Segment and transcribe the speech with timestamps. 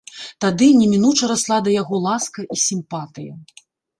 [0.45, 3.37] Тады немінуча расла да яго ласка і сімпатыя.